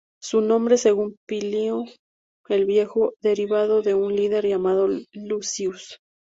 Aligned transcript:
Su 0.19 0.41
nombre, 0.41 0.79
según 0.79 1.15
Plinio 1.27 1.83
el 2.49 2.65
Viejo, 2.65 3.13
derivaba 3.21 3.81
de 3.81 3.93
un 3.93 4.15
líder 4.15 4.47
llamado 4.47 4.89
"Lucius". 5.13 5.99